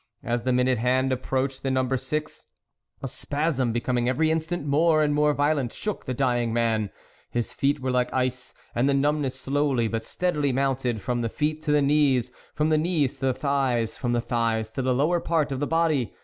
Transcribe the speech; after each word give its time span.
As 0.23 0.41
the 0.41 0.51
minute 0.51 0.79
hand 0.79 1.11
approached 1.13 1.61
the 1.61 1.69
number 1.69 1.95
6, 1.95 2.47
a 3.03 3.07
spasm 3.07 3.71
becoming 3.71 4.09
every 4.09 4.31
instant 4.31 4.65
more 4.65 5.03
and 5.03 5.13
more 5.13 5.31
violent 5.35 5.71
shook 5.71 6.05
the 6.05 6.13
dying 6.15 6.51
man; 6.51 6.89
his 7.29 7.53
feet 7.53 7.79
were 7.79 7.91
like 7.91 8.11
ice, 8.11 8.55
and 8.73 8.89
the 8.89 8.95
numbness 8.95 9.39
slowly, 9.39 9.87
but 9.87 10.03
steadily, 10.03 10.51
mounted 10.51 11.01
from 11.01 11.21
the 11.21 11.29
feet 11.29 11.61
to 11.61 11.71
the 11.71 11.83
knees, 11.83 12.31
from 12.55 12.69
the 12.69 12.79
knees 12.79 13.19
to 13.19 13.27
the 13.27 13.33
thighs, 13.35 13.95
from 13.95 14.11
the 14.11 14.21
thighs 14.21 14.71
to 14.71 14.81
the 14.81 14.95
lower 14.95 15.19
part 15.19 15.51
of 15.51 15.59
the 15.59 15.67
body. 15.67 16.15